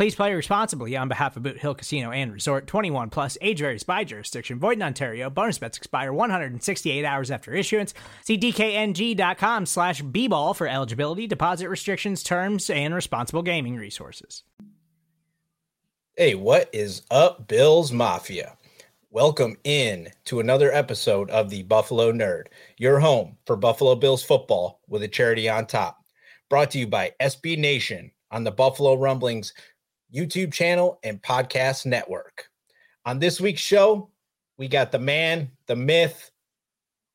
[0.00, 3.82] Please play responsibly on behalf of Boot Hill Casino and Resort 21 plus age varies
[3.82, 4.58] by jurisdiction.
[4.58, 5.28] Void in Ontario.
[5.28, 7.92] Bonus bets expire 168 hours after issuance.
[8.24, 14.42] See DKNG.com slash B ball for eligibility, deposit restrictions, terms, and responsible gaming resources.
[16.16, 18.56] Hey, what is up, Bills Mafia?
[19.10, 22.44] Welcome in to another episode of the Buffalo Nerd,
[22.78, 25.98] your home for Buffalo Bills football with a charity on top.
[26.48, 29.52] Brought to you by SB Nation on the Buffalo Rumblings
[30.14, 32.48] YouTube channel and podcast network.
[33.04, 34.10] On this week's show,
[34.58, 36.30] we got the man, the myth,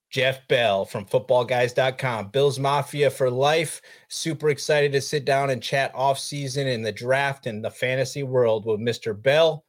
[0.09, 2.29] Jeff Bell from footballguys.com.
[2.29, 3.81] Bills Mafia for life.
[4.07, 8.23] Super excited to sit down and chat off season in the draft and the fantasy
[8.23, 9.19] world with Mr.
[9.21, 9.65] Bell.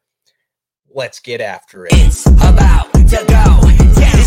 [0.94, 1.92] Let's get after it.
[1.94, 3.75] It's about to go.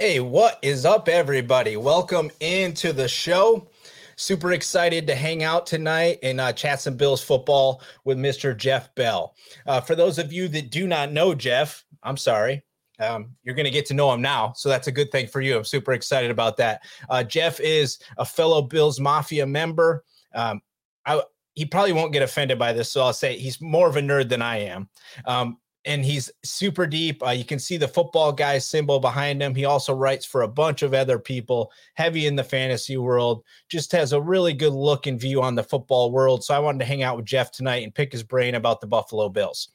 [0.00, 1.76] Hey, what is up, everybody?
[1.76, 3.68] Welcome into the show.
[4.16, 8.56] Super excited to hang out tonight and uh, chat some Bills football with Mr.
[8.56, 9.34] Jeff Bell.
[9.66, 12.64] Uh, for those of you that do not know Jeff, I'm sorry.
[12.98, 14.54] Um, you're going to get to know him now.
[14.56, 15.58] So that's a good thing for you.
[15.58, 16.82] I'm super excited about that.
[17.10, 20.02] Uh, Jeff is a fellow Bills Mafia member.
[20.34, 20.62] Um,
[21.04, 21.20] I,
[21.52, 22.90] he probably won't get offended by this.
[22.90, 24.88] So I'll say he's more of a nerd than I am.
[25.26, 27.24] Um, and he's super deep.
[27.26, 29.54] Uh, you can see the football guy symbol behind him.
[29.54, 33.90] He also writes for a bunch of other people, heavy in the fantasy world, just
[33.92, 36.44] has a really good look and view on the football world.
[36.44, 38.86] So I wanted to hang out with Jeff tonight and pick his brain about the
[38.86, 39.70] Buffalo Bills.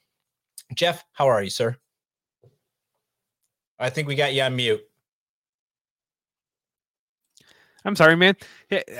[0.74, 1.76] Jeff, how are you, sir?
[3.78, 4.82] I think we got you on mute.
[7.86, 8.34] I'm sorry, man.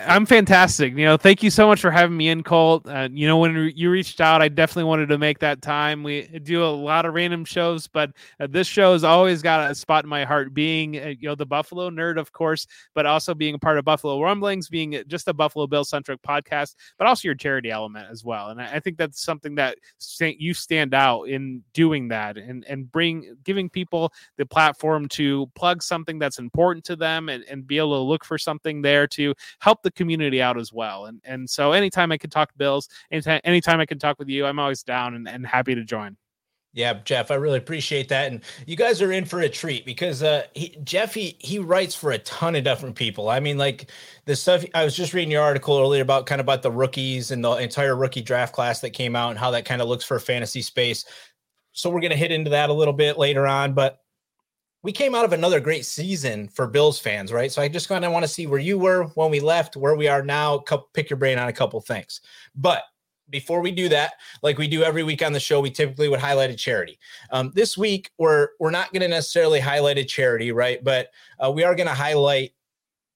[0.07, 0.97] I'm fantastic.
[0.97, 2.87] You know, thank you so much for having me in, Colt.
[2.89, 6.05] Uh, you know, when you reached out, I definitely wanted to make that time.
[6.05, 9.75] We do a lot of random shows, but uh, this show has always got a
[9.75, 10.55] spot in my heart.
[10.55, 13.85] Being, uh, you know, the Buffalo nerd, of course, but also being a part of
[13.85, 18.25] Buffalo Rumblings, being just a Buffalo Bill centric podcast, but also your charity element as
[18.25, 18.51] well.
[18.51, 22.65] And I, I think that's something that st- you stand out in doing that and
[22.69, 27.67] and bring giving people the platform to plug something that's important to them and, and
[27.67, 31.07] be able to look for something there to help the community out as well.
[31.07, 34.47] And and so anytime I can talk Bills, anytime anytime I can talk with you,
[34.47, 36.17] I'm always down and, and happy to join.
[36.77, 40.23] Yeah, Jeff, I really appreciate that, and you guys are in for a treat because
[40.23, 43.31] uh, he, Jeff he he writes for a ton of different people.
[43.31, 43.91] I mean, like
[44.27, 47.31] the stuff I was just reading your article earlier about kind of about the rookies
[47.31, 50.05] and the entire rookie draft class that came out and how that kind of looks
[50.05, 51.07] for fantasy space.
[51.73, 53.99] So we're gonna hit into that a little bit later on, but
[54.83, 57.51] we came out of another great season for Bills fans, right?
[57.51, 59.97] So I just kind of want to see where you were when we left, where
[59.97, 62.21] we are now, pick your brain on a couple things.
[62.55, 62.85] But
[63.31, 66.21] before we do that, like we do every week on the show, we typically would
[66.21, 66.99] highlight a charity.
[67.31, 70.83] Um, this week, we're we're not going to necessarily highlight a charity, right?
[70.83, 71.09] But
[71.45, 72.53] uh, we are going to highlight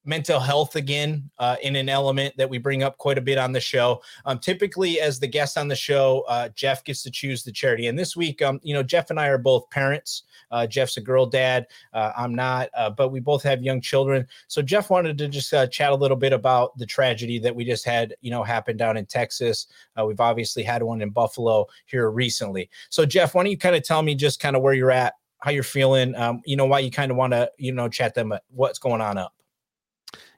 [0.04, 3.52] mental health again uh, in an element that we bring up quite a bit on
[3.52, 4.00] the show.
[4.24, 7.86] Um, typically, as the guest on the show, uh, Jeff gets to choose the charity.
[7.88, 10.22] And this week, um, you know, Jeff and I are both parents.
[10.50, 11.66] Uh, Jeff's a girl dad.
[11.92, 14.26] Uh, I'm not, uh, but we both have young children.
[14.48, 17.64] So Jeff wanted to just uh, chat a little bit about the tragedy that we
[17.64, 19.66] just had, you know, happen down in Texas.
[20.04, 22.70] we've obviously had one in Buffalo here recently.
[22.88, 25.14] So Jeff, why don't you kind of tell me just kind of where you're at,
[25.38, 28.14] how you're feeling, um, you know, why you kind of want to, you know, chat
[28.14, 29.34] them, what's going on up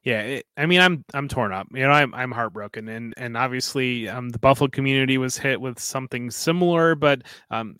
[0.04, 3.36] yeah it, i mean i'm i'm torn up you know i'm i'm heartbroken and and
[3.36, 7.76] obviously um the buffalo community was hit with something similar but um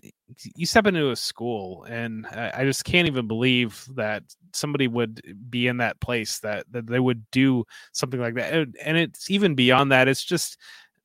[0.55, 4.23] you step into a school and I, I just can't even believe that
[4.55, 5.21] somebody would
[5.51, 9.31] be in that place that that they would do something like that and, and it's
[9.31, 10.59] even beyond that it's just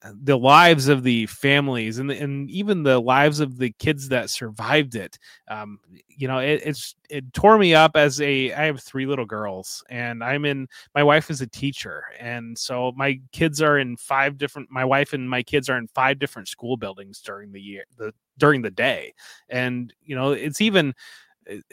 [0.03, 4.95] the lives of the families and and even the lives of the kids that survived
[4.95, 5.17] it.
[5.49, 8.53] Um, you know, it, it's it tore me up as a.
[8.53, 10.67] I have three little girls, and I'm in.
[10.93, 14.69] My wife is a teacher, and so my kids are in five different.
[14.69, 18.13] My wife and my kids are in five different school buildings during the year the
[18.37, 19.13] during the day,
[19.49, 20.93] and you know, it's even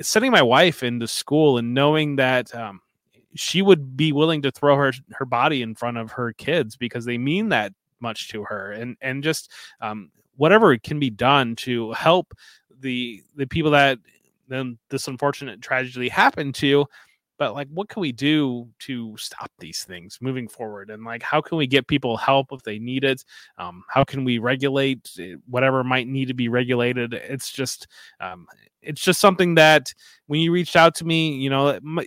[0.01, 2.55] sending my wife into school and knowing that.
[2.55, 2.81] Um,
[3.37, 7.05] she would be willing to throw her her body in front of her kids because
[7.05, 7.73] they mean that
[8.05, 12.35] much to her and and just um, whatever can be done to help
[12.81, 13.99] the the people that
[14.47, 16.87] then this unfortunate tragedy happened to
[17.39, 21.41] but like what can we do to stop these things moving forward and like how
[21.41, 23.25] can we get people help if they need it
[23.59, 27.87] um, how can we regulate eh, whatever might need to be regulated it's just
[28.21, 28.47] um,
[28.85, 29.93] it's just something that
[30.27, 32.05] when you reached out to me, you know, my,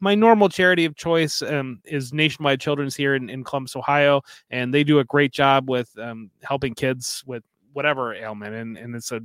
[0.00, 4.72] my normal charity of choice um, is Nationwide Children's here in, in Columbus, Ohio, and
[4.72, 7.42] they do a great job with um, helping kids with
[7.72, 9.20] whatever ailment, and, and it's a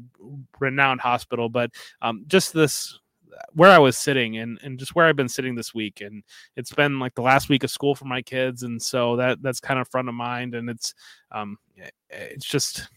[0.59, 1.49] renowned hospital.
[1.49, 2.99] But um, just this
[3.53, 6.01] where I was sitting and, and just where I've been sitting this week.
[6.01, 6.23] And
[6.55, 8.63] it's been like the last week of school for my kids.
[8.63, 10.55] And so that that's kind of front of mind.
[10.55, 10.93] And it's
[11.31, 11.57] um
[12.09, 12.87] it's just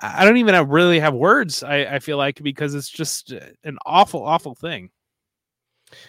[0.00, 1.62] I don't even have, really have words.
[1.62, 4.90] I, I feel like because it's just an awful, awful thing.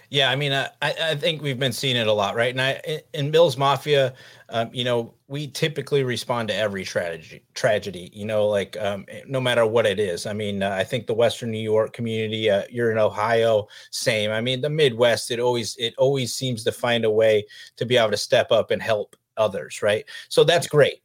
[0.09, 2.51] Yeah, I mean, I, I think we've been seeing it a lot, right?
[2.51, 4.13] And I in Bills Mafia,
[4.49, 7.43] um, you know, we typically respond to every tragedy.
[7.53, 10.25] Tragedy, you know, like um, no matter what it is.
[10.25, 14.31] I mean, uh, I think the Western New York community, uh, you're in Ohio, same.
[14.31, 17.45] I mean, the Midwest, it always it always seems to find a way
[17.77, 20.05] to be able to step up and help others, right?
[20.27, 21.01] So that's great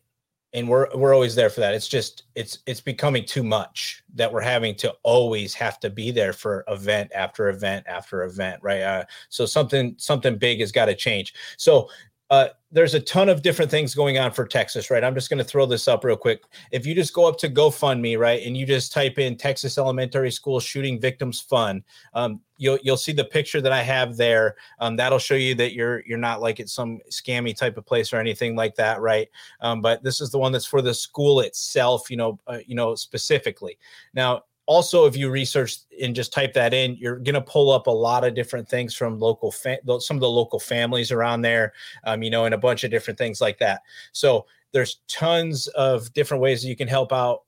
[0.55, 1.75] and we're we're always there for that.
[1.75, 6.13] It's just it's it's becoming too much that we're having to always have to be
[6.13, 8.81] there for event after event after event right?
[8.81, 11.35] Uh, so something something big has got to change.
[11.59, 11.91] So
[12.31, 15.05] uh, there's a ton of different things going on for Texas, right?
[15.05, 16.43] I'm just going to throw this up real quick.
[16.73, 20.31] If you just go up to GoFundMe, right, and you just type in Texas Elementary
[20.31, 21.85] School Shooting Victims Fund,
[22.15, 24.57] um, you'll you'll see the picture that I have there.
[24.81, 28.13] Um, that'll show you that you're you're not like at some scammy type of place
[28.13, 29.29] or anything like that, right?
[29.61, 32.75] Um, but this is the one that's for the school itself, you know, uh, you
[32.75, 33.79] know specifically.
[34.15, 37.87] Now, also if you research and just type that in you're going to pull up
[37.87, 41.73] a lot of different things from local fa- some of the local families around there
[42.05, 43.83] um, you know and a bunch of different things like that.
[44.13, 47.41] So there's tons of different ways that you can help out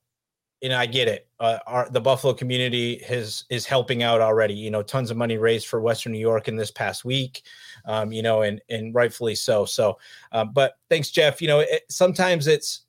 [0.68, 1.28] know i get it.
[1.38, 5.36] Uh, our, the buffalo community has is helping out already you know tons of money
[5.36, 7.42] raised for western new york in this past week
[7.84, 9.64] um, you know and and rightfully so.
[9.64, 9.98] So
[10.32, 11.40] uh, but thanks jeff.
[11.40, 12.85] You know it, sometimes it's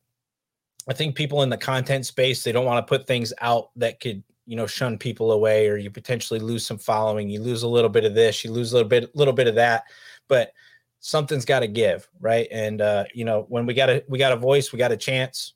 [0.87, 3.99] I think people in the content space they don't want to put things out that
[3.99, 7.29] could you know shun people away or you potentially lose some following.
[7.29, 9.55] You lose a little bit of this you lose a little bit little bit of
[9.55, 9.83] that
[10.27, 10.53] but
[10.99, 12.47] something's got to give right?
[12.51, 14.97] And uh you know when we got a we got a voice we got a
[14.97, 15.53] chance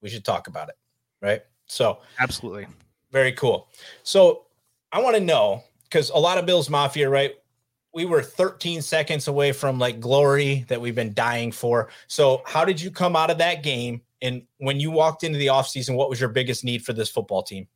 [0.00, 0.76] we should talk about it
[1.20, 1.42] right?
[1.66, 2.66] So absolutely.
[3.10, 3.68] very cool.
[4.02, 4.44] So
[4.90, 7.34] i want to know because a lot of bills mafia right?
[7.94, 11.88] We were 13 seconds away from like glory that we've been dying for.
[12.06, 15.46] So how did you come out of that game and when you walked into the
[15.46, 17.68] offseason, what was your biggest need for this football team?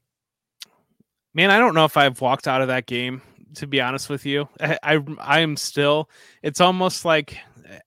[1.35, 3.23] Man, I don't know if I've walked out of that game,
[3.55, 4.49] to be honest with you.
[4.61, 6.11] I, I, I am still,
[6.43, 7.39] it's almost like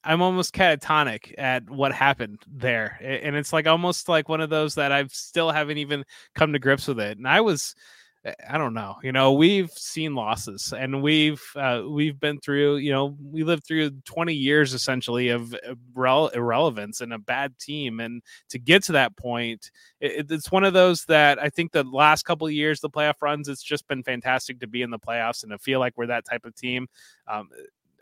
[0.04, 2.98] I'm almost catatonic at what happened there.
[3.02, 6.60] And it's like almost like one of those that I've still haven't even come to
[6.60, 7.18] grips with it.
[7.18, 7.76] And I was,
[8.50, 8.96] I don't know.
[9.04, 12.78] You know, we've seen losses, and we've uh, we've been through.
[12.78, 15.56] You know, we lived through 20 years essentially of
[15.96, 20.64] irre- irrelevance and a bad team, and to get to that point, it, it's one
[20.64, 23.88] of those that I think the last couple of years, the playoff runs, it's just
[23.88, 26.56] been fantastic to be in the playoffs and to feel like we're that type of
[26.56, 26.88] team.
[27.28, 27.50] Um,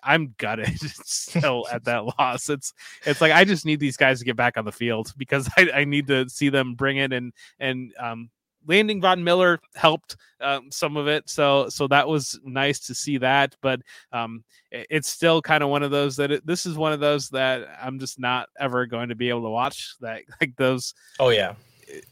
[0.03, 2.49] I'm gutted still at that loss.
[2.49, 2.73] It's
[3.05, 5.69] it's like I just need these guys to get back on the field because I,
[5.73, 8.29] I need to see them bring it and and um,
[8.67, 13.17] landing Von Miller helped um, some of it, so so that was nice to see
[13.19, 13.55] that.
[13.61, 16.93] But um, it, it's still kind of one of those that it, this is one
[16.93, 20.55] of those that I'm just not ever going to be able to watch that like
[20.57, 20.93] those.
[21.19, 21.55] Oh yeah,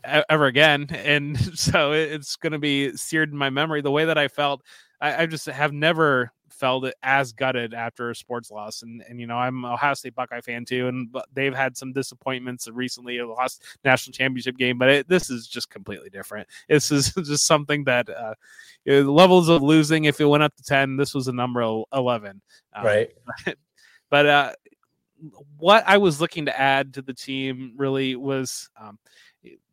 [0.03, 3.81] ever again, and so it's going to be seared in my memory.
[3.81, 4.61] The way that I felt,
[4.99, 6.31] I, I just have never
[6.61, 8.83] felt as gutted after a sports loss.
[8.83, 11.91] And and you know, I'm a Ohio State Buckeye fan too, and they've had some
[11.91, 13.17] disappointments recently.
[13.17, 16.47] A lost national championship game, but it, this is just completely different.
[16.69, 18.35] This is just something that uh,
[18.85, 20.05] levels of losing.
[20.05, 22.41] If it went up to ten, this was a number eleven.
[22.73, 23.11] Um, right.
[23.45, 23.57] But,
[24.11, 24.51] but uh,
[25.57, 28.69] what I was looking to add to the team really was.
[28.79, 28.99] Um,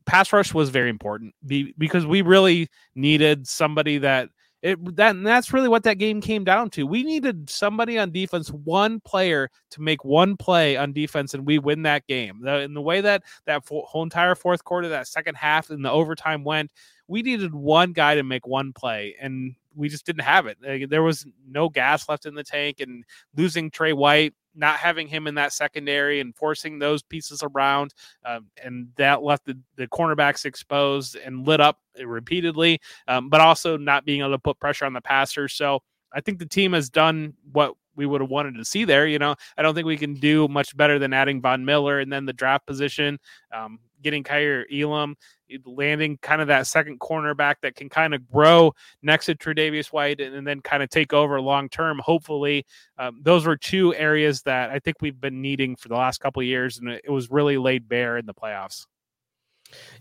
[0.06, 1.34] pass rush was very important
[1.76, 4.30] because we really needed somebody that
[4.62, 6.86] it that and that's really what that game came down to.
[6.86, 11.58] We needed somebody on defense, one player to make one play on defense, and we
[11.58, 12.40] win that game.
[12.42, 15.90] The, in the way that that whole entire fourth quarter, that second half, and the
[15.90, 16.72] overtime went,
[17.06, 20.58] we needed one guy to make one play, and we just didn't have it.
[20.90, 23.04] There was no gas left in the tank, and
[23.36, 27.94] losing Tre White not having him in that secondary and forcing those pieces around,
[28.26, 33.76] um, and that left the, the cornerbacks exposed and lit up repeatedly, um, but also
[33.76, 35.48] not being able to put pressure on the passer.
[35.48, 35.80] So
[36.12, 39.06] I think the team has done what we would have wanted to see there.
[39.06, 42.12] You know, I don't think we can do much better than adding Von Miller and
[42.12, 43.18] then the draft position,
[43.52, 45.16] um, getting Kaiir Elam,
[45.64, 50.20] landing kind of that second cornerback that can kind of grow next to Tre'Davious White
[50.20, 51.98] and, and then kind of take over long term.
[51.98, 52.64] Hopefully,
[52.98, 56.40] um, those were two areas that I think we've been needing for the last couple
[56.40, 58.86] of years, and it was really laid bare in the playoffs.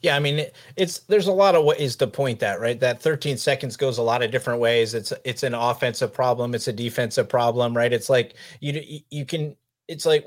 [0.02, 2.80] Yeah, I mean, it's there's a lot of ways to point that, right?
[2.80, 4.94] That 13 seconds goes a lot of different ways.
[4.94, 7.92] It's it's an offensive problem, it's a defensive problem, right?
[7.92, 9.56] It's like you you can
[9.88, 10.26] it's like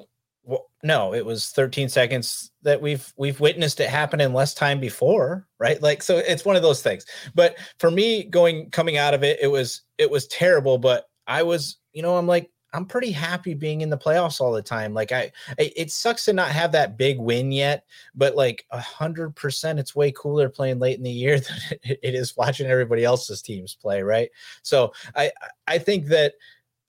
[0.82, 5.46] no, it was 13 seconds that we've we've witnessed it happen in less time before,
[5.58, 5.80] right?
[5.82, 7.04] Like so it's one of those things.
[7.34, 11.42] But for me going coming out of it, it was it was terrible, but I
[11.42, 14.94] was, you know, I'm like I'm pretty happy being in the playoffs all the time.
[14.94, 19.34] Like I, it sucks to not have that big win yet, but like a hundred
[19.34, 23.42] percent, it's way cooler playing late in the year than it is watching everybody else's
[23.42, 24.02] teams play.
[24.02, 24.30] Right.
[24.62, 25.32] So I,
[25.66, 26.34] I think that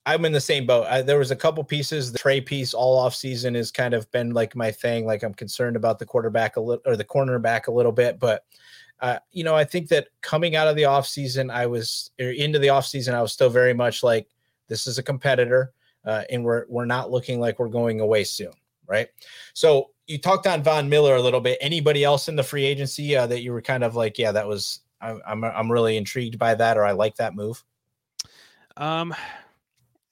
[0.04, 0.86] I'm in the same boat.
[0.88, 2.10] I, there was a couple pieces.
[2.10, 5.06] The Tre piece all off season has kind of been like my thing.
[5.06, 8.44] Like I'm concerned about the quarterback a little or the cornerback a little bit, but
[9.00, 12.60] uh, you know, I think that coming out of the off season, I was into
[12.60, 14.28] the off season, I was still very much like,
[14.68, 15.72] this is a competitor,
[16.04, 18.52] uh, and we're we're not looking like we're going away soon,
[18.86, 19.08] right?
[19.54, 21.58] So you talked on Von Miller a little bit.
[21.60, 24.46] Anybody else in the free agency uh, that you were kind of like, yeah, that
[24.46, 27.62] was I'm I'm, I'm really intrigued by that, or I like that move.
[28.76, 29.14] Um,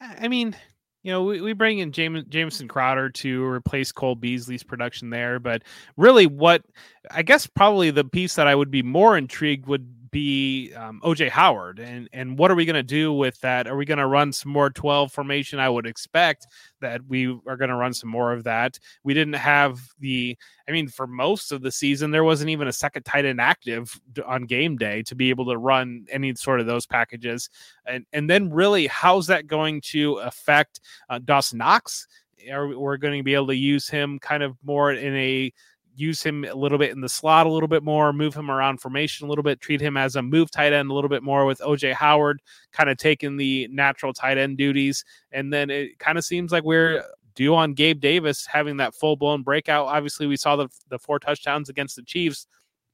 [0.00, 0.56] I mean,
[1.02, 5.38] you know, we, we bring in James, Jamison Crowder to replace Cole Beasley's production there,
[5.38, 5.62] but
[5.96, 6.62] really, what
[7.10, 11.28] I guess probably the piece that I would be more intrigued would be um, OJ
[11.28, 13.66] Howard, and and what are we going to do with that?
[13.66, 15.58] Are we going to run some more twelve formation?
[15.58, 16.46] I would expect
[16.80, 18.78] that we are going to run some more of that.
[19.04, 20.36] We didn't have the,
[20.68, 24.00] I mean, for most of the season, there wasn't even a second tight end active
[24.26, 27.50] on game day to be able to run any sort of those packages,
[27.86, 32.06] and and then really, how's that going to affect uh, Dawson Knox?
[32.50, 35.52] Are we going to be able to use him kind of more in a
[36.00, 38.80] use him a little bit in the slot a little bit more, move him around
[38.80, 41.46] formation a little bit, treat him as a move tight end a little bit more
[41.46, 42.40] with OJ Howard
[42.72, 45.04] kind of taking the natural tight end duties.
[45.32, 47.04] And then it kind of seems like we're
[47.34, 49.86] due on Gabe Davis having that full blown breakout.
[49.86, 52.46] Obviously, we saw the, the four touchdowns against the Chiefs.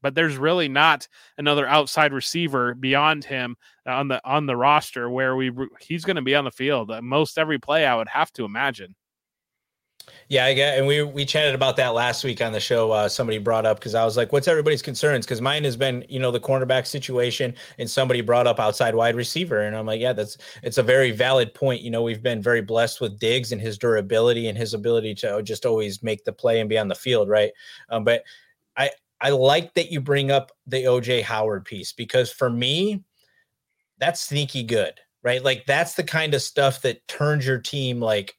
[0.02, 1.08] But there's really not
[1.38, 6.16] another outside receiver beyond him uh, on the on the roster where we he's going
[6.16, 7.86] to be on the field uh, most every play.
[7.86, 8.94] I would have to imagine.
[10.28, 12.90] Yeah, I get, and we we chatted about that last week on the show.
[12.90, 16.04] Uh, somebody brought up because I was like, "What's everybody's concerns?" Because mine has been,
[16.08, 20.00] you know, the cornerback situation, and somebody brought up outside wide receiver, and I'm like,
[20.00, 23.52] "Yeah, that's it's a very valid point." You know, we've been very blessed with Diggs
[23.52, 26.88] and his durability and his ability to just always make the play and be on
[26.88, 27.52] the field, right?
[27.90, 28.24] Um, but
[28.76, 28.90] I
[29.20, 33.04] I like that you bring up the OJ Howard piece because for me,
[33.98, 35.42] that's sneaky good, right?
[35.42, 38.34] Like that's the kind of stuff that turns your team like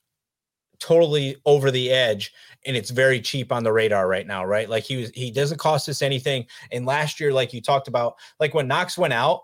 [0.79, 2.31] totally over the edge
[2.65, 4.69] and it's very cheap on the radar right now, right?
[4.69, 6.46] Like he was he doesn't cost us anything.
[6.72, 9.43] And last year, like you talked about, like when Knox went out,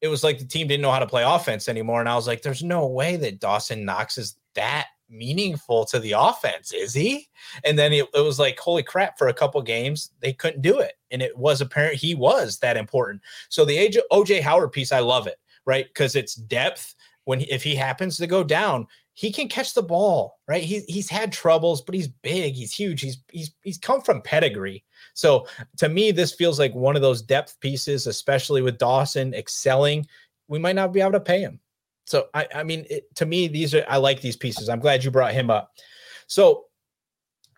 [0.00, 2.00] it was like the team didn't know how to play offense anymore.
[2.00, 6.12] And I was like, there's no way that Dawson Knox is that meaningful to the
[6.12, 7.28] offense, is he?
[7.64, 10.78] And then it, it was like, holy crap, for a couple games, they couldn't do
[10.78, 10.94] it.
[11.10, 13.22] And it was apparent he was that important.
[13.48, 15.86] So the age OJ Howard piece, I love it, right?
[15.86, 16.94] Because it's depth.
[17.24, 18.86] When if he happens to go down,
[19.16, 20.62] he can catch the ball, right?
[20.62, 24.84] He, he's had troubles, but he's big, he's huge, he's he's he's come from pedigree.
[25.14, 25.46] So
[25.78, 30.06] to me, this feels like one of those depth pieces, especially with Dawson excelling.
[30.48, 31.60] We might not be able to pay him.
[32.04, 34.68] So I, I mean, it, to me, these are I like these pieces.
[34.68, 35.72] I'm glad you brought him up.
[36.26, 36.66] So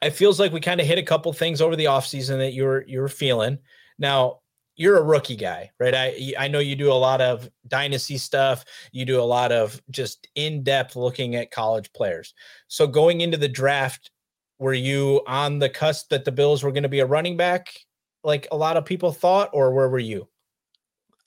[0.00, 2.86] it feels like we kind of hit a couple things over the offseason that you're
[2.86, 3.58] you're feeling.
[3.98, 4.42] Now,
[4.78, 5.94] you're a rookie guy, right?
[5.94, 8.64] I I know you do a lot of dynasty stuff.
[8.92, 12.32] You do a lot of just in depth looking at college players.
[12.68, 14.12] So going into the draft,
[14.58, 17.74] were you on the cusp that the Bills were going to be a running back,
[18.22, 20.28] like a lot of people thought, or where were you?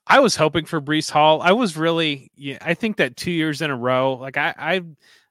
[0.08, 1.42] I was hoping for Breece Hall.
[1.42, 4.82] I was really, yeah, I think that two years in a row, like I, I,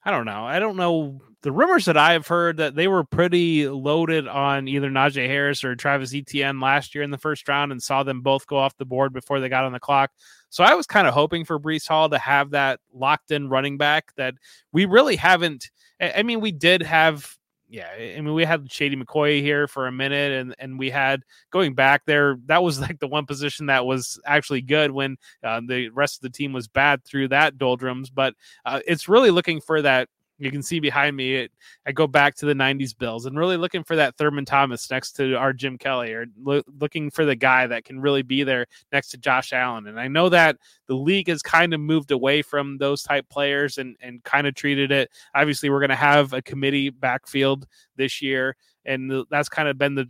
[0.04, 0.44] I don't know.
[0.44, 4.68] I don't know the rumors that I have heard that they were pretty loaded on
[4.68, 8.20] either Najee Harris or Travis Etienne last year in the first round and saw them
[8.20, 10.10] both go off the board before they got on the clock.
[10.50, 13.78] So I was kind of hoping for Breece Hall to have that locked in running
[13.78, 14.34] back that
[14.72, 15.70] we really haven't.
[16.00, 17.36] I mean, we did have
[17.70, 21.22] yeah, I mean, we had Shady McCoy here for a minute, and and we had
[21.50, 22.36] going back there.
[22.46, 26.22] That was like the one position that was actually good when uh, the rest of
[26.22, 28.10] the team was bad through that doldrums.
[28.10, 28.34] But
[28.66, 30.08] uh, it's really looking for that
[30.40, 31.52] you can see behind me, it,
[31.86, 35.12] I go back to the 90s Bills and really looking for that Thurman Thomas next
[35.12, 38.66] to our Jim Kelly or lo- looking for the guy that can really be there
[38.90, 39.86] next to Josh Allen.
[39.86, 40.56] And I know that
[40.86, 44.54] the league has kind of moved away from those type players and, and kind of
[44.54, 45.10] treated it.
[45.34, 47.66] Obviously, we're going to have a committee backfield
[47.96, 48.56] this year,
[48.86, 50.08] and that's kind of been the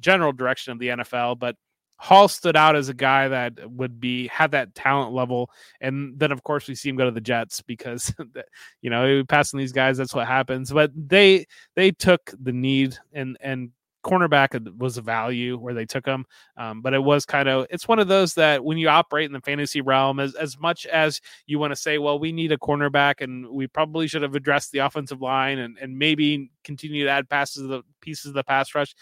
[0.00, 1.38] general direction of the NFL.
[1.38, 1.56] But
[2.04, 5.48] Hall stood out as a guy that would be had that talent level,
[5.80, 8.14] and then of course we see him go to the Jets because
[8.82, 10.70] you know passing these guys that's what happens.
[10.70, 11.46] But they
[11.76, 13.70] they took the need and and
[14.04, 16.26] cornerback was a value where they took him,
[16.58, 19.32] um, but it was kind of it's one of those that when you operate in
[19.32, 22.58] the fantasy realm, as as much as you want to say, well, we need a
[22.58, 27.10] cornerback and we probably should have addressed the offensive line and and maybe continue to
[27.10, 28.94] add passes the pieces of the pass rush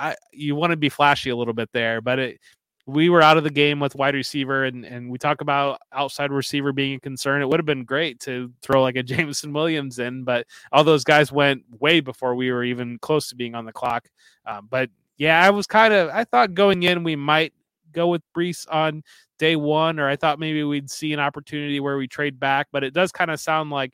[0.00, 2.40] I you want to be flashy a little bit there, but it
[2.86, 6.32] we were out of the game with wide receiver and, and we talk about outside
[6.32, 7.42] receiver being a concern.
[7.42, 11.04] It would have been great to throw like a Jameson Williams in, but all those
[11.04, 14.08] guys went way before we were even close to being on the clock.
[14.46, 17.52] Um, but yeah, I was kind of, I thought going in, we might
[17.92, 19.02] go with Breece on
[19.38, 22.84] day one, or I thought maybe we'd see an opportunity where we trade back, but
[22.84, 23.92] it does kind of sound like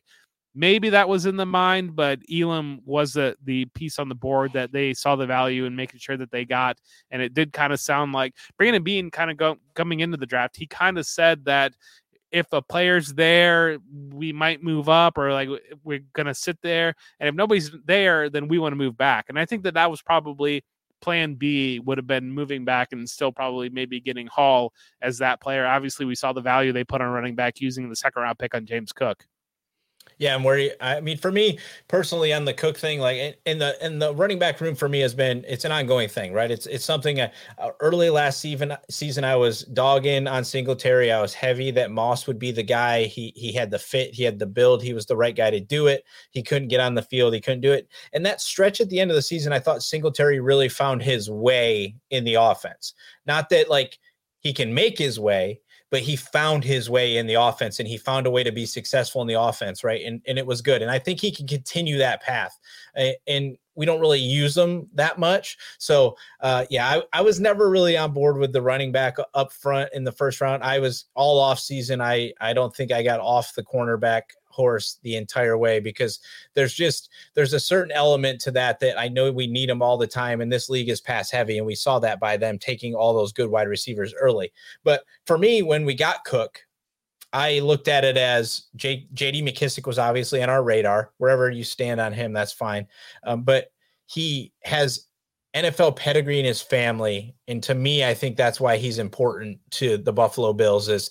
[0.56, 4.54] maybe that was in the mind, but Elam was the, the piece on the board
[4.54, 6.78] that they saw the value in making sure that they got.
[7.10, 10.26] And it did kind of sound like Brandon Beane kind of go, coming into the
[10.26, 11.74] draft, he kind of said that
[12.32, 13.78] if a player's there,
[14.12, 15.48] we might move up or like
[15.84, 16.94] we're going to sit there.
[17.20, 19.26] And if nobody's there, then we want to move back.
[19.28, 20.64] And I think that that was probably
[21.02, 24.72] plan B would have been moving back and still probably maybe getting Hall
[25.02, 25.66] as that player.
[25.66, 28.54] Obviously, we saw the value they put on running back using the second round pick
[28.54, 29.26] on James Cook.
[30.18, 31.58] Yeah, and where I mean, for me
[31.88, 35.00] personally, on the Cook thing, like in the in the running back room for me
[35.00, 36.50] has been it's an ongoing thing, right?
[36.50, 37.28] It's it's something uh,
[37.80, 41.12] early last season season I was dogging on Singletary.
[41.12, 43.04] I was heavy that Moss would be the guy.
[43.04, 45.60] He he had the fit, he had the build, he was the right guy to
[45.60, 46.02] do it.
[46.30, 47.86] He couldn't get on the field, he couldn't do it.
[48.14, 51.28] And that stretch at the end of the season, I thought Singletary really found his
[51.30, 52.94] way in the offense.
[53.26, 53.98] Not that like
[54.40, 57.96] he can make his way, but he found his way in the offense and he
[57.96, 60.04] found a way to be successful in the offense, right?
[60.04, 60.82] And and it was good.
[60.82, 62.58] And I think he can continue that path.
[63.26, 65.58] And we don't really use them that much.
[65.78, 69.52] So uh, yeah, I, I was never really on board with the running back up
[69.52, 70.64] front in the first round.
[70.64, 72.00] I was all off season.
[72.00, 74.22] I I don't think I got off the cornerback
[74.56, 76.18] horse the entire way because
[76.54, 79.98] there's just there's a certain element to that that I know we need them all
[79.98, 82.94] the time and this league is pass heavy and we saw that by them taking
[82.94, 84.50] all those good wide receivers early.
[84.82, 86.62] But for me when we got Cook
[87.32, 91.10] I looked at it as J, JD McKissic was obviously on our radar.
[91.18, 92.86] Wherever you stand on him, that's fine.
[93.24, 93.72] Um, but
[94.06, 95.06] he has
[95.54, 99.98] NFL pedigree in his family, and to me, I think that's why he's important to
[99.98, 100.88] the Buffalo Bills.
[100.88, 101.10] Is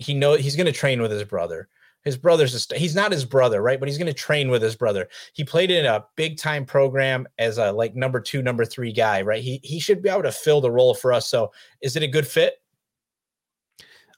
[0.00, 1.68] he know he's going to train with his brother.
[2.04, 3.78] His brother's a st- he's not his brother, right?
[3.78, 5.08] But he's going to train with his brother.
[5.34, 9.22] He played in a big time program as a like number two, number three guy,
[9.22, 9.42] right?
[9.42, 11.28] He he should be able to fill the role for us.
[11.28, 12.54] So, is it a good fit?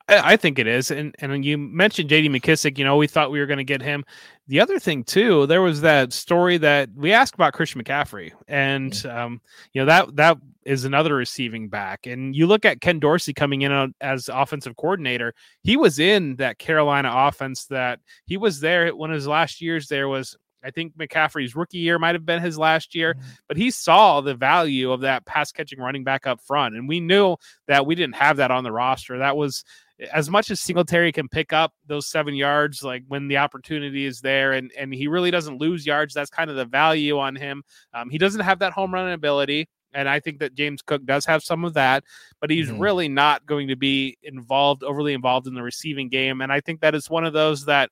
[0.09, 0.91] I, I think it is.
[0.91, 2.79] And and you mentioned JD McKissic.
[2.79, 4.05] you know, we thought we were going to get him.
[4.49, 8.93] The other thing too, there was that story that we asked about Christian McCaffrey, and
[8.93, 9.15] mm.
[9.15, 9.41] um,
[9.73, 12.07] you know that that is another receiving back.
[12.07, 15.35] And you look at Ken Dorsey coming in as offensive coordinator.
[15.63, 18.95] He was in that Carolina offense that he was there.
[18.95, 22.43] One of his last years there was I think McCaffrey's rookie year might have been
[22.43, 23.29] his last year, mm-hmm.
[23.49, 26.77] but he saw the value of that pass catching running back up front.
[26.77, 29.19] And we knew that we didn't have that on the roster.
[29.19, 29.65] That was
[30.13, 34.21] as much as Singletary can pick up those seven yards, like when the opportunity is
[34.21, 36.15] there, and and he really doesn't lose yards.
[36.15, 37.63] That's kind of the value on him.
[37.95, 41.25] Um, he doesn't have that home run ability, and I think that James Cook does
[41.27, 42.05] have some of that,
[42.41, 42.81] but he's mm-hmm.
[42.81, 46.41] really not going to be involved, overly involved in the receiving game.
[46.41, 47.91] And I think that is one of those that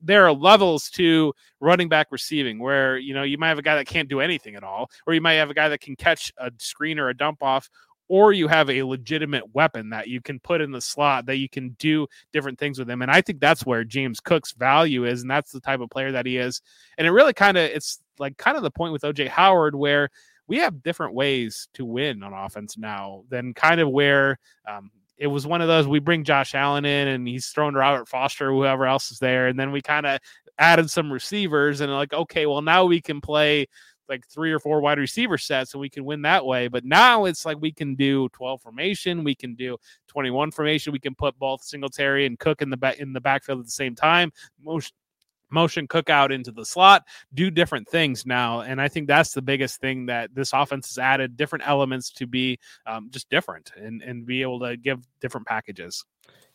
[0.00, 3.74] there are levels to running back receiving where you know you might have a guy
[3.74, 6.32] that can't do anything at all or you might have a guy that can catch
[6.38, 7.68] a screen or a dump off
[8.08, 11.48] or you have a legitimate weapon that you can put in the slot that you
[11.48, 13.02] can do different things with him.
[13.02, 16.12] And I think that's where James Cook's value is, and that's the type of player
[16.12, 16.62] that he is.
[16.98, 20.10] And it really kind of it's like kind of the point with OJ Howard where
[20.48, 25.26] we have different ways to win on offense now than kind of where um, it
[25.26, 28.52] was one of those we bring Josh Allen in and he's thrown Robert Foster, or
[28.52, 30.20] whoever else is there, and then we kind of
[30.58, 33.66] added some receivers and like, okay, well now we can play
[34.08, 36.68] like three or four wide receiver sets and we can win that way.
[36.68, 39.76] But now it's like we can do 12 formation, we can do
[40.08, 43.60] 21 formation, we can put both Singletary and Cook in the back in the backfield
[43.60, 44.32] at the same time.
[44.62, 44.92] Most
[45.50, 47.04] motion Cook out into the slot,
[47.34, 48.60] do different things now.
[48.60, 52.26] And I think that's the biggest thing that this offense has added different elements to
[52.26, 56.04] be um, just different and, and be able to give different packages.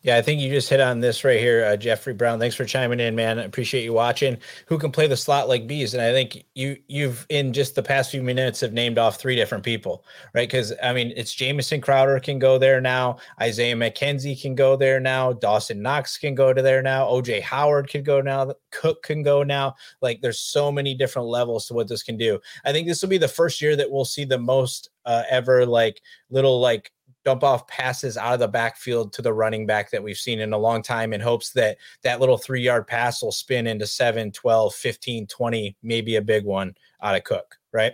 [0.02, 2.40] Yeah, I think you just hit on this right here, uh, Jeffrey Brown.
[2.40, 3.38] Thanks for chiming in, man.
[3.38, 4.36] I appreciate you watching.
[4.66, 5.94] Who can play the slot like bees?
[5.94, 9.36] And I think you you've in just the past few minutes have named off three
[9.36, 10.04] different people,
[10.34, 10.48] right?
[10.48, 13.18] Because I mean, it's Jamison Crowder can go there now.
[13.40, 15.34] Isaiah McKenzie can go there now.
[15.34, 17.06] Dawson Knox can go to there now.
[17.06, 18.52] OJ Howard can go now.
[18.72, 19.76] Cook can go now.
[20.00, 22.40] Like, there's so many different levels to what this can do.
[22.64, 25.64] I think this will be the first year that we'll see the most uh, ever
[25.64, 26.92] like little like
[27.24, 30.52] dump off passes out of the backfield to the running back that we've seen in
[30.52, 34.32] a long time in hopes that that little three yard pass will spin into 7,
[34.32, 37.92] 12, 15, 20, maybe a big one out of Cook, right?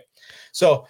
[0.51, 0.87] So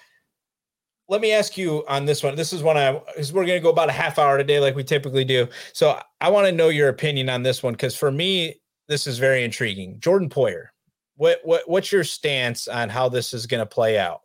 [1.10, 2.36] let me ask you on this one.
[2.36, 4.76] This is one I is we're going to go about a half hour today, like
[4.76, 5.48] we typically do.
[5.74, 9.18] So I want to know your opinion on this one because for me, this is
[9.18, 10.00] very intriguing.
[10.00, 10.68] Jordan Poyer,
[11.16, 14.22] what what what's your stance on how this is going to play out?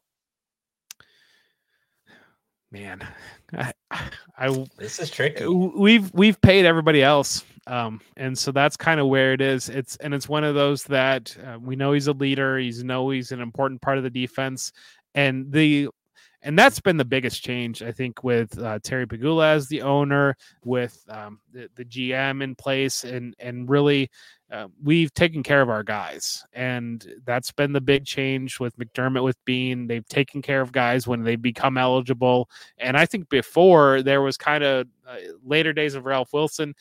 [2.71, 3.07] Man,
[3.91, 5.47] I, I this is tricky.
[5.47, 9.69] We've we've paid everybody else, um, and so that's kind of where it is.
[9.69, 12.59] It's and it's one of those that uh, we know he's a leader.
[12.59, 14.73] He's know he's an important part of the defense,
[15.15, 15.89] and the
[16.43, 20.37] and that's been the biggest change I think with uh, Terry Pegula as the owner,
[20.63, 24.11] with um, the, the GM in place, and and really
[24.51, 29.25] uh, we've taken care of our guys, and that's been the big change with McDermott
[29.25, 29.87] with Beane.
[29.87, 34.37] They've taken care of guys when they become eligible, and I think before there was
[34.37, 36.75] kind of uh, later days of Ralph Wilson.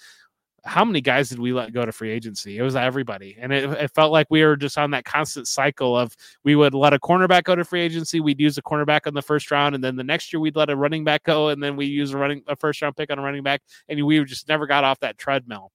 [0.66, 2.58] How many guys did we let go to free agency?
[2.58, 5.98] It was everybody, and it, it felt like we were just on that constant cycle
[5.98, 9.14] of we would let a cornerback go to free agency, we'd use a cornerback in
[9.14, 11.62] the first round, and then the next year we'd let a running back go, and
[11.62, 14.24] then we use a running a first round pick on a running back, and we
[14.24, 15.72] just never got off that treadmill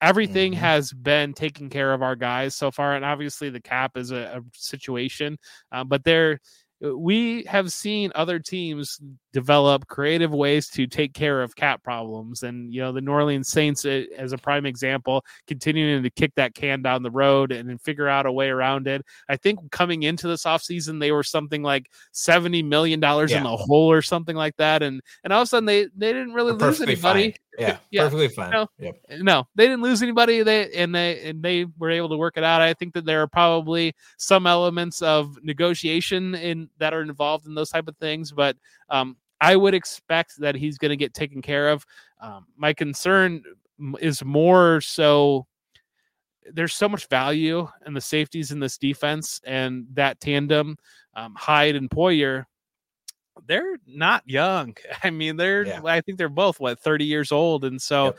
[0.00, 0.60] everything mm-hmm.
[0.60, 4.38] has been taking care of our guys so far and obviously the cap is a,
[4.38, 5.38] a situation
[5.72, 6.38] uh, but there
[6.84, 9.00] uh, we have seen other teams
[9.32, 12.42] develop creative ways to take care of cap problems.
[12.42, 16.32] And, you know, the New Orleans Saints, uh, as a prime example, continuing to kick
[16.36, 19.02] that can down the road and then figure out a way around it.
[19.28, 23.20] I think coming into this offseason, they were something like $70 million yeah.
[23.20, 24.82] in the hole or something like that.
[24.82, 27.30] And, and all of a sudden, they, they didn't really lose anybody.
[27.30, 27.34] Fine.
[27.58, 28.50] Yeah, yeah, perfectly fine.
[28.50, 29.00] No, yep.
[29.18, 30.42] no, they didn't lose anybody.
[30.42, 32.60] They and they and they were able to work it out.
[32.60, 37.54] I think that there are probably some elements of negotiation in that are involved in
[37.54, 38.56] those type of things, but
[38.90, 41.84] um, I would expect that he's going to get taken care of.
[42.20, 43.42] Um, my concern
[44.00, 45.46] is more so
[46.52, 50.76] there's so much value in the safeties in this defense and that tandem,
[51.14, 52.44] um, Hyde and Poyer
[53.46, 54.76] they're not young.
[55.02, 55.80] I mean, they're yeah.
[55.84, 57.64] I think they're both what 30 years old.
[57.64, 58.18] And so yep.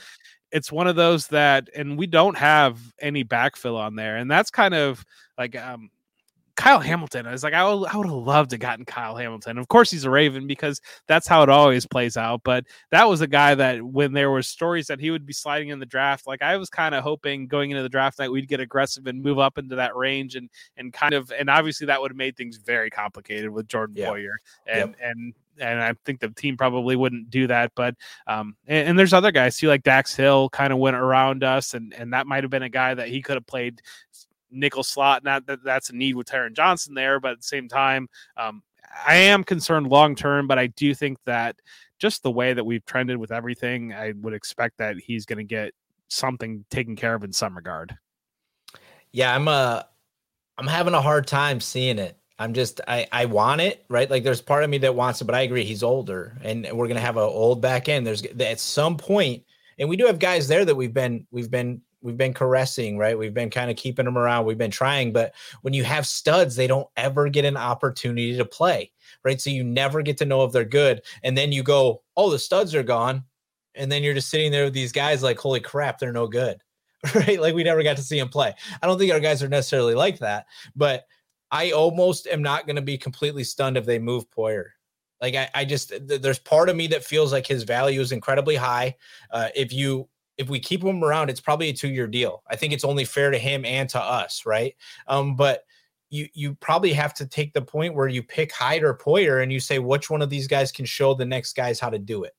[0.52, 4.18] it's one of those that and we don't have any backfill on there.
[4.18, 5.04] And that's kind of
[5.38, 5.90] like um
[6.58, 7.28] Kyle Hamilton.
[7.28, 9.60] I was like, I would, I would have loved to have gotten Kyle Hamilton.
[9.60, 12.42] Of course, he's a Raven because that's how it always plays out.
[12.44, 15.70] But that was a guy that when there were stories that he would be sliding
[15.70, 18.48] in the draft, like I was kind of hoping going into the draft night we'd
[18.48, 22.02] get aggressive and move up into that range and and kind of and obviously that
[22.02, 24.10] would have made things very complicated with Jordan yeah.
[24.10, 24.34] Poyer
[24.66, 24.96] and yep.
[25.02, 27.72] and and I think the team probably wouldn't do that.
[27.76, 27.96] But
[28.28, 31.74] um, and, and, there's other guys too, like Dax Hill, kind of went around us,
[31.74, 33.82] and and that might have been a guy that he could have played
[34.58, 35.24] nickel slot.
[35.24, 38.62] Not that that's a need with Taron Johnson there, but at the same time, um,
[39.06, 40.48] I am concerned long term.
[40.48, 41.56] But I do think that
[42.00, 45.44] just the way that we've trended with everything, I would expect that he's going to
[45.44, 45.74] get
[46.10, 47.98] something taken care of in some regard.
[49.12, 49.84] Yeah, I'm uh
[50.58, 52.18] I'm having a hard time seeing it.
[52.40, 54.10] I'm just I I want it, right?
[54.10, 56.88] Like there's part of me that wants it, but I agree he's older and we're
[56.88, 58.06] gonna have an old back end.
[58.06, 59.44] There's at some point,
[59.80, 63.18] and we do have guys there that we've been we've been we've been caressing, right?
[63.18, 64.46] We've been kind of keeping them around.
[64.46, 68.46] We've been trying, but when you have studs, they don't ever get an opportunity to
[68.46, 68.92] play,
[69.24, 69.42] right?
[69.42, 71.02] So you never get to know if they're good.
[71.24, 73.24] And then you go, oh, the studs are gone.
[73.76, 76.62] And then you're just sitting there with these guys like, holy crap, they're no good,
[77.16, 77.40] right?
[77.40, 78.54] Like we never got to see them play.
[78.82, 81.06] I don't think our guys are necessarily like that, but
[81.52, 84.66] I almost am not going to be completely stunned if they move Poyer.
[85.22, 88.12] Like I, I just th- there's part of me that feels like his value is
[88.12, 88.96] incredibly high.
[89.32, 92.44] Uh, if you if we keep him around, it's probably a two year deal.
[92.50, 94.76] I think it's only fair to him and to us, right?
[95.08, 95.64] Um, but
[96.10, 99.52] you you probably have to take the point where you pick Hyde or Poyer and
[99.52, 102.24] you say which one of these guys can show the next guys how to do
[102.24, 102.34] it.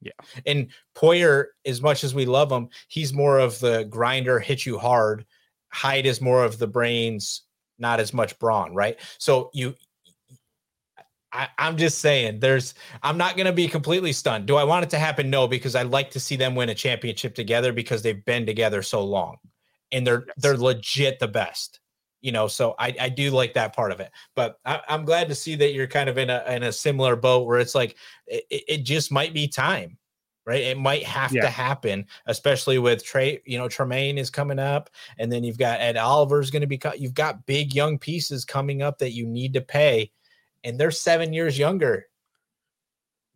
[0.00, 0.12] Yeah.
[0.46, 4.78] And Poyer, as much as we love him, he's more of the grinder, hit you
[4.78, 5.24] hard.
[5.70, 7.42] Hyde is more of the brains,
[7.78, 8.98] not as much brawn, right?
[9.18, 9.74] So you
[11.34, 14.46] I, am just saying there's I'm not gonna be completely stunned.
[14.46, 15.28] Do I want it to happen?
[15.28, 18.82] No, because I like to see them win a championship together because they've been together
[18.82, 19.36] so long
[19.92, 20.36] and they're yes.
[20.38, 21.80] they're legit the best.
[22.20, 24.10] You know, so I, I do like that part of it.
[24.34, 27.16] But I, am glad to see that you're kind of in a in a similar
[27.16, 29.98] boat where it's like it, it just might be time
[30.46, 30.62] right?
[30.62, 31.40] It might have yeah.
[31.40, 33.40] to happen, especially with Tre.
[33.46, 36.78] You know, Tremaine is coming up, and then you've got Ed Oliver's going to be.
[36.98, 40.10] You've got big young pieces coming up that you need to pay
[40.64, 42.06] and they're seven years younger.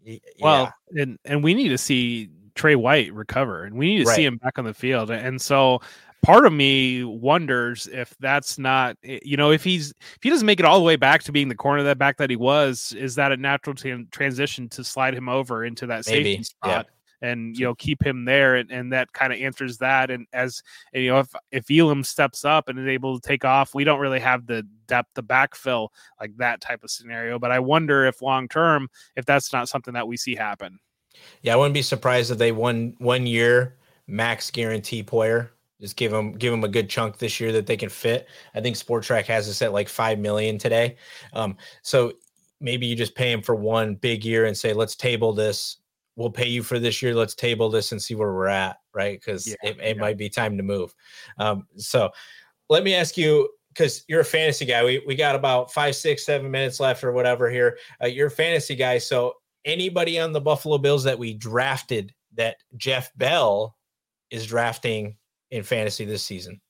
[0.02, 0.18] Yeah.
[0.40, 4.16] Well, and and we need to see Tre White recover, and we need to right.
[4.16, 5.10] see him back on the field.
[5.10, 5.80] And so,
[6.22, 10.46] part of me wonders if that's not, eh, you know, if he's if he doesn't
[10.46, 12.92] make it all the way back to being the corner that back that he was,
[12.96, 16.36] is that a natural t- transition to slide him over into that Maybe.
[16.36, 16.86] safety spot?
[17.20, 20.62] And you know keep him there and, and that kind of answers that and as
[20.92, 23.84] and, you know if if Elam steps up and is able to take off we
[23.84, 25.88] don't really have the depth to backfill
[26.20, 29.94] like that type of scenario but I wonder if long term if that's not something
[29.94, 30.78] that we see happen.
[31.42, 33.76] Yeah I wouldn't be surprised if they won one year
[34.06, 35.50] max guarantee player
[35.80, 38.28] just give them give them a good chunk this year that they can fit.
[38.54, 40.96] I think Spotrac has us at like 5 million today.
[41.32, 42.12] Um so
[42.60, 45.77] maybe you just pay him for one big year and say let's table this
[46.18, 47.14] we'll pay you for this year.
[47.14, 49.18] Let's table this and see where we're at, right?
[49.18, 50.00] Because yeah, it, it yeah.
[50.02, 50.92] might be time to move.
[51.38, 52.10] Um, so
[52.68, 54.84] let me ask you, because you're a fantasy guy.
[54.84, 57.78] We we got about five, six, seven minutes left or whatever here.
[58.02, 58.98] Uh, you're a fantasy guy.
[58.98, 63.76] So anybody on the Buffalo Bills that we drafted that Jeff Bell
[64.30, 65.16] is drafting
[65.52, 66.60] in fantasy this season?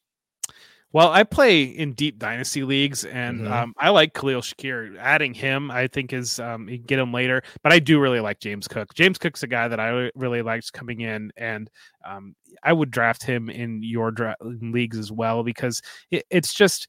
[0.92, 3.52] Well, I play in deep dynasty leagues, and mm-hmm.
[3.52, 4.96] um, I like Khalil Shakir.
[4.98, 7.42] Adding him, I think, is um, get him later.
[7.62, 8.94] But I do really like James Cook.
[8.94, 11.68] James Cook's a guy that I really liked coming in, and
[12.06, 16.88] um, I would draft him in your dra- leagues as well because it, it's just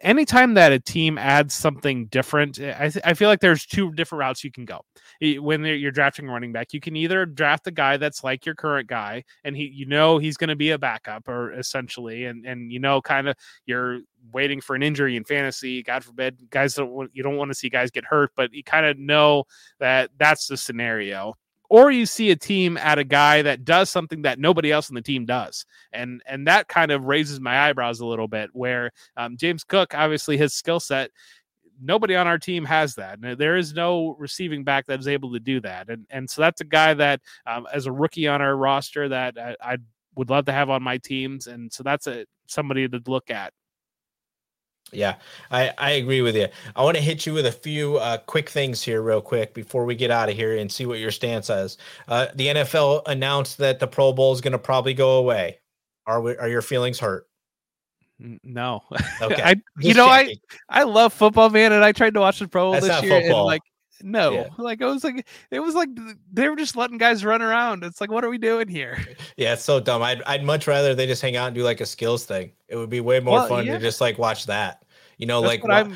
[0.00, 3.92] anytime that a team adds something different, eh, I, th- I feel like there's two
[3.92, 4.80] different routes you can go.
[5.20, 8.54] When you're drafting a running back, you can either draft a guy that's like your
[8.54, 12.44] current guy, and he, you know, he's going to be a backup, or essentially, and
[12.46, 14.00] and you know, kind of you're
[14.32, 15.82] waiting for an injury in fantasy.
[15.82, 18.64] God forbid, guys don't want, you don't want to see guys get hurt, but you
[18.64, 19.44] kind of know
[19.78, 21.34] that that's the scenario
[21.68, 24.94] or you see a team at a guy that does something that nobody else in
[24.94, 25.64] the team does.
[25.92, 29.94] And and that kind of raises my eyebrows a little bit where um, james cook
[29.94, 31.10] obviously his skill set
[31.80, 33.18] nobody on our team has that.
[33.38, 35.88] There is no receiving back that is able to do that.
[35.88, 39.36] And and so that's a guy that um, as a rookie on our roster that
[39.38, 39.76] I, I
[40.16, 41.46] would love to have on my teams.
[41.46, 43.52] And so that's a somebody to look at
[44.92, 45.16] yeah,
[45.50, 46.48] I, I agree with you.
[46.74, 49.84] I want to hit you with a few uh, quick things here, real quick, before
[49.84, 51.76] we get out of here and see what your stance is.
[52.08, 55.58] Uh, the NFL announced that the Pro Bowl is going to probably go away.
[56.06, 57.26] Are we, are your feelings hurt?
[58.18, 58.82] No.
[59.22, 59.42] Okay.
[59.42, 60.38] I, you know, checking.
[60.68, 63.02] I I love football, man, and I tried to watch the Pro Bowl That's this
[63.02, 63.40] year, football.
[63.40, 63.62] and like,
[64.02, 64.48] no, yeah.
[64.58, 65.88] like it was like it was like
[66.32, 67.84] they were just letting guys run around.
[67.84, 68.98] It's like, what are we doing here?
[68.98, 70.02] Eh, yeah, it's so dumb.
[70.02, 72.52] I'd I'd much rather they just hang out and do like a skills thing.
[72.68, 73.74] It would be way more well, fun yeah.
[73.74, 74.84] to just like watch that.
[75.18, 75.94] You know, That's like wa-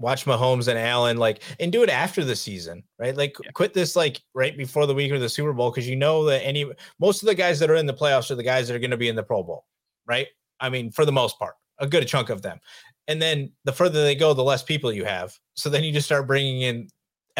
[0.00, 3.16] watch Mahomes and Allen, like, and do it after the season, right?
[3.16, 3.50] Like, yeah.
[3.52, 6.44] quit this like right before the week or the Super Bowl because you know that
[6.44, 8.80] any most of the guys that are in the playoffs are the guys that are
[8.80, 9.66] going to be in the Pro Bowl,
[10.06, 10.28] right?
[10.58, 12.60] I mean, for the most part, a good chunk of them.
[13.08, 15.36] And then the further they go, the less people you have.
[15.54, 16.88] So then you just start bringing in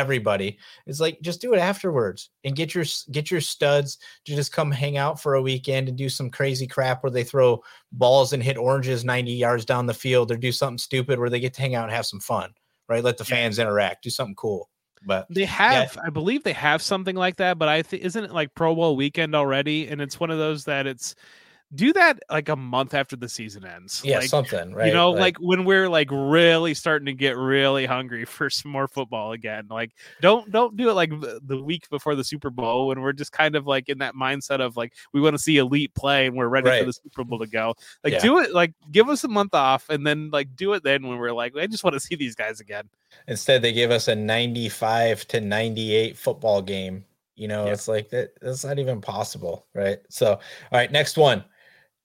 [0.01, 0.59] everybody.
[0.87, 4.71] It's like just do it afterwards and get your get your studs to just come
[4.71, 8.43] hang out for a weekend and do some crazy crap where they throw balls and
[8.43, 11.61] hit oranges 90 yards down the field or do something stupid where they get to
[11.61, 12.53] hang out and have some fun.
[12.89, 13.05] Right?
[13.05, 14.69] Let the fans interact, do something cool.
[15.07, 16.03] But they have, yeah.
[16.07, 17.59] I believe they have something like that.
[17.59, 19.89] But I think isn't it like Pro Bowl weekend already?
[19.89, 21.15] And it's one of those that it's
[21.75, 24.03] do that like a month after the season ends.
[24.05, 24.89] Yeah, like, something, right?
[24.89, 28.73] You know, like, like, when we're like really starting to get really hungry for some
[28.73, 29.67] more football again.
[29.71, 33.31] Like don't don't do it like the week before the Super Bowl when we're just
[33.31, 36.37] kind of like in that mindset of like we want to see elite play and
[36.37, 36.81] we're ready right.
[36.81, 37.75] for the Super Bowl to go.
[38.03, 38.21] Like yeah.
[38.21, 41.19] do it like give us a month off and then like do it then when
[41.19, 42.89] we're like I just want to see these guys again.
[43.29, 47.05] Instead they gave us a 95 to 98 football game.
[47.37, 47.73] You know, yeah.
[47.73, 49.99] it's like that that's not even possible, right?
[50.11, 50.41] So, all
[50.73, 51.43] right, next one.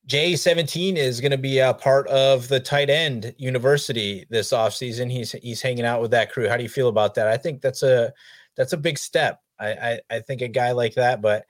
[0.07, 5.11] J17 is going to be a part of the tight end university this offseason.
[5.11, 6.47] He's he's hanging out with that crew.
[6.47, 7.27] How do you feel about that?
[7.27, 8.13] I think that's a
[8.55, 9.41] that's a big step.
[9.59, 11.45] I I, I think a guy like that, but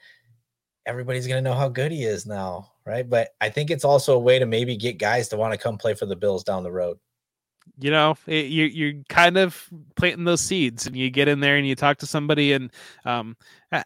[0.86, 3.10] everybody's going to know how good he is now, right?
[3.10, 5.78] But I think it's also a way to maybe get guys to want to come
[5.78, 6.98] play for the Bills down the road
[7.80, 11.58] you know it, you, you're kind of planting those seeds and you get in there
[11.58, 12.72] and you talk to somebody and
[13.06, 13.36] um,
[13.72, 13.84] Uh,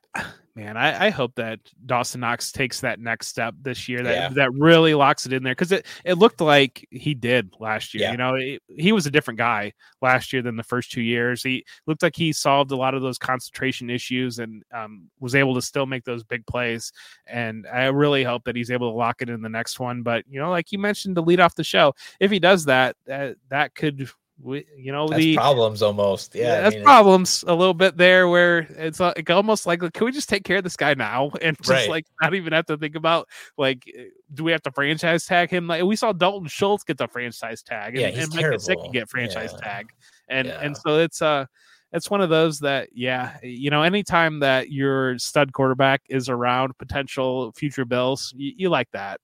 [0.56, 4.30] man, I, I, hope that Dawson Knox takes that next step this year that Yeah.
[4.30, 8.04] that really locks it in there because it, it looked like he did last year.
[8.04, 8.12] Yeah.
[8.12, 11.44] You know, it- he was a different guy last year than the first two years.
[11.44, 15.56] He looked like he solved a lot of those concentration issues and um, was able
[15.56, 16.92] to still make those big plays.
[17.28, 20.04] And I really hope that he's able to lock it in the next one.
[20.04, 22.96] But you know, like you mentioned to lead off the show, if he does that,
[23.06, 24.10] that that could.
[24.42, 26.34] We- You know That's the problems almost.
[26.36, 30.06] Yeah, I that's mean, problems a little bit there where it's like almost like can
[30.06, 31.90] we just take care of this guy now and just Right.
[31.90, 35.50] like not even have to think about like eh, do we have to franchise tag
[35.50, 38.46] him like we saw Dalton Schultz get the franchise tag and, Yeah, he's and Mike
[38.46, 39.68] Gesicki get franchise Yeah.
[39.68, 39.90] tag
[40.30, 40.60] and Yeah.
[40.62, 41.46] and so it's uh
[41.92, 46.78] it's one of those that yeah you know anytime that your stud quarterback is around
[46.78, 49.20] potential future bills you, you like that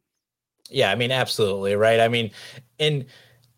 [0.72, 2.00] Yeah, I mean, absolutely right.
[2.00, 2.32] I mean,
[2.80, 3.06] and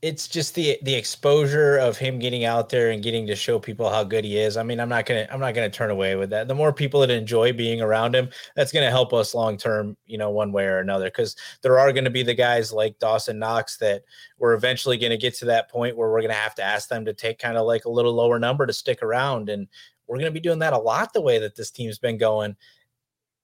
[0.03, 3.89] it's just the the exposure of him getting out there and getting to show people
[3.89, 4.55] how good he is.
[4.55, 6.47] I mean, I'm not gonna I'm not gonna turn away with that.
[6.47, 10.19] The more people that enjoy being around him, that's gonna help us long term, you
[10.19, 11.05] know, one way or another.
[11.05, 14.03] Because there are gonna be the guys like Dawson Knox that
[14.37, 17.13] we're eventually gonna get to that point where we're gonna have to ask them to
[17.13, 19.67] take kind of like a little lower number to stick around, and
[20.05, 22.55] we're gonna be doing that a lot the way that this team's been going,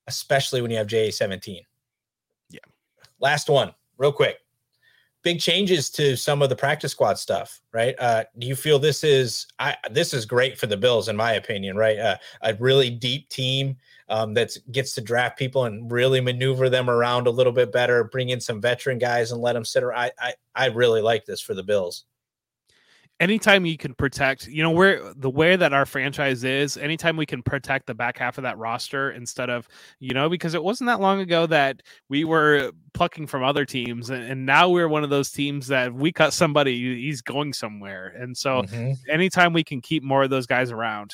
[0.05, 1.63] especially when you have JA 17.
[2.51, 2.59] Yeah.
[3.19, 4.42] Last one, real quick
[5.23, 7.95] big changes to some of the practice squad stuff, right?
[7.97, 11.33] Uh, do you feel this is I this is great for the Bills, in my
[11.33, 11.97] opinion, right?
[11.97, 13.77] Uh, a really deep team
[14.09, 18.03] um, that gets to draft people and really maneuver them around a little bit better,
[18.03, 19.99] bring in some veteran guys and let them sit around.
[19.99, 22.05] I I, I really like this for the Bills.
[23.23, 27.25] Anytime you can protect, you know, where the way that our franchise is, anytime we
[27.25, 29.67] can protect the back half of that roster instead of,
[29.99, 34.09] you know, because it wasn't that long ago that we were plucking from other teams,
[34.09, 38.13] and, and now we're one of those teams that we cut somebody, he's going somewhere.
[38.17, 38.97] And so Mhm.
[39.09, 41.13] anytime we can keep more of those guys around.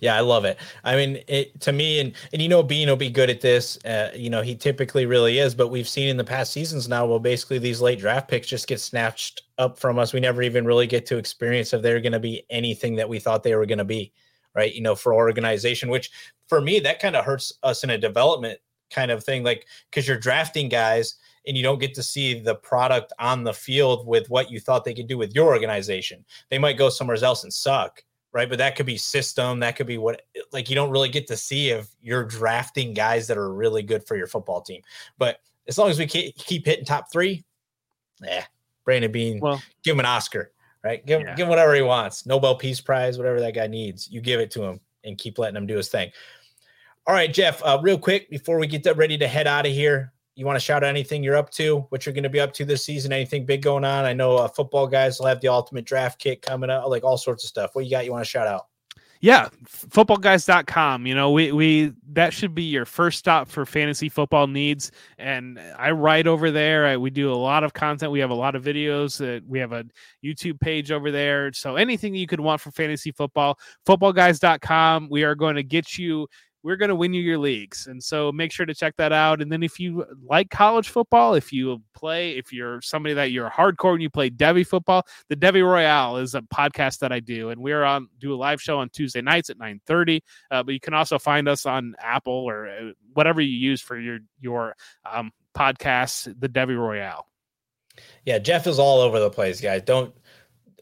[0.00, 0.58] Yeah, I love it.
[0.82, 3.82] I mean, it to me, and and you know, Beane will be good at this.
[3.84, 7.06] Uh, you know, he typically really is, but we've seen in the past seasons now,
[7.06, 10.12] well, basically these late draft picks just get snatched up from us.
[10.12, 13.18] We never even really get to experience if they're going to be anything that we
[13.18, 14.12] thought they were going to be,
[14.54, 14.74] right?
[14.74, 16.10] You know, for organization, which
[16.48, 18.58] for me that kind of hurts us in a development
[18.90, 21.16] kind of thing, like because you're drafting guys
[21.46, 24.84] and you don't get to see the product on the field with what you thought
[24.84, 26.24] they could do with your organization.
[26.50, 28.48] They might go somewhere else and suck right?
[28.48, 31.36] But that could be system, that could be what like you don't really get to
[31.36, 34.82] see if you're drafting guys that are really good for your football team.
[35.18, 37.44] But as long as we keep keep hitting top three,
[38.22, 38.44] yeah,
[38.84, 40.52] Brandon Beane, Well, give him an Oscar,
[40.84, 41.04] right?
[41.04, 41.34] Give, Yeah.
[41.34, 44.10] give him whatever he wants, Nobel Peace Prize, whatever that guy needs.
[44.10, 46.10] You give it to him and keep letting him do his thing.
[47.06, 47.62] All right, Jeff.
[47.64, 50.64] Uh, real quick before we get ready to head out of here, you want to
[50.64, 53.12] shout out anything you're up to, what you're going to be up to this season,
[53.12, 54.04] anything big going on?
[54.04, 57.44] I know uh, Footballguys will have the ultimate draft kit coming up, like all sorts
[57.44, 57.74] of stuff.
[57.74, 58.04] What you got?
[58.04, 58.66] You want to shout out?
[59.22, 64.46] yeah footballguys.com you know we we that should be your first stop for fantasy football
[64.46, 68.30] needs and i write over there I, we do a lot of content we have
[68.30, 69.84] a lot of videos that we have a
[70.24, 75.34] youtube page over there so anything you could want for fantasy football footballguys.com we are
[75.34, 76.26] going to get you
[76.62, 77.86] we're going to win you your leagues.
[77.86, 79.40] And so make sure to check that out.
[79.40, 83.50] And then if you like college football if you play if you're somebody that you're
[83.50, 87.50] hardcore and you play devy football the Devy Royale is a podcast that i do.
[87.50, 90.72] And we're on do a live show on tuesday nights at 9 30 uh, but
[90.72, 94.74] you can also find us on apple or uh, whatever you use for your your
[95.10, 97.26] um, podcasts the Devy Royale.
[98.24, 99.82] Yeah, Jeff is all over the place, guys.
[99.82, 100.14] Don't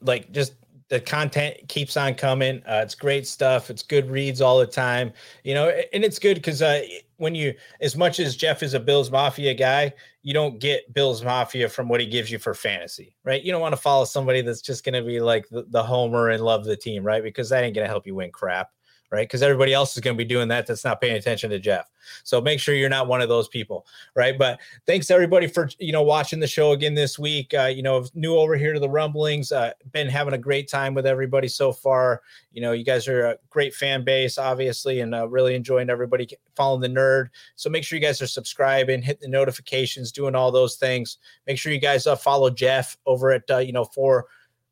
[0.00, 0.54] like just
[0.88, 2.62] the content keeps on coming.
[2.66, 3.70] Uh, it's great stuff.
[3.70, 5.12] It's good reads all the time,
[5.44, 6.82] you know, and it's good because uh,
[7.18, 11.22] when you, as much as Jeff is a Bills Mafia guy, you don't get Bills
[11.22, 13.42] Mafia from what he gives you for fantasy, right?
[13.42, 16.30] You don't want to follow somebody that's just going to be like the, the homer
[16.30, 17.22] and love the team, right?
[17.22, 18.70] Because that ain't going to help you win crap,
[19.10, 19.26] right?
[19.26, 21.90] Because everybody else is going to be doing that that's not paying attention to Jeff.
[22.24, 24.38] So make sure you're not one of those people, right?
[24.38, 27.54] But thanks everybody for you know watching the show again this week.
[27.54, 29.52] Uh, you know, new over here to the rumblings.
[29.52, 32.22] Uh, been having a great time with everybody so far.
[32.52, 36.28] You know, you guys are a great fan base, obviously, and uh, really enjoying everybody
[36.56, 37.28] following the nerd.
[37.56, 41.18] So make sure you guys are subscribing, hit the notifications, doing all those things.
[41.46, 44.26] Make sure you guys uh, follow Jeff over at uh, you know for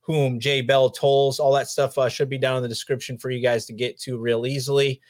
[0.07, 1.41] whom J Bell tolls.
[1.41, 3.99] All that stuff uh, should be down in the description for you guys to get
[4.03, 5.01] to real easily.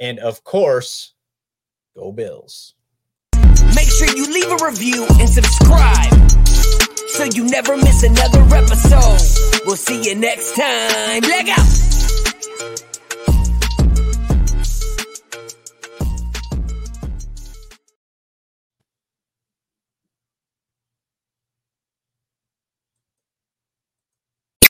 [0.00, 1.14] And of course,
[1.94, 2.74] go Bills.
[3.74, 6.12] Make sure you leave a review and subscribe
[7.08, 9.62] so you never miss another episode.
[9.66, 11.20] We'll see you next time.
[11.22, 11.85] Leg out!